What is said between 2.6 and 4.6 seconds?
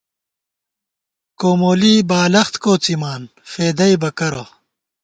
کوڅِما فېدَئیبہ کرہ